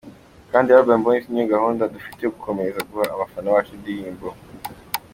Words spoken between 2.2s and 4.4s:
yo gukomeza guha abafana bacu indirimbo.